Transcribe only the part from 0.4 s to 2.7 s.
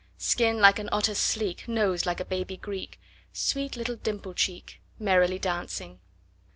like an otter sleek, Nose like a baby